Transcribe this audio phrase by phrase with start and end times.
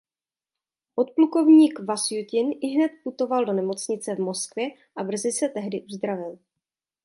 [0.95, 6.39] Pplk.Vasjutin ihned putoval do nemocnice v Moskvě a brzy se tehdy uzdravil.